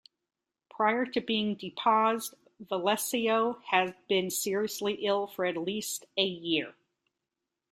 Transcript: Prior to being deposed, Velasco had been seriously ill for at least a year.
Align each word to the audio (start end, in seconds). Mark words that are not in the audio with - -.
Prior 0.71 1.05
to 1.05 1.21
being 1.21 1.53
deposed, 1.53 2.33
Velasco 2.59 3.61
had 3.69 3.93
been 4.07 4.31
seriously 4.31 4.93
ill 5.05 5.27
for 5.27 5.45
at 5.45 5.55
least 5.57 6.05
a 6.17 6.25
year. 6.25 6.73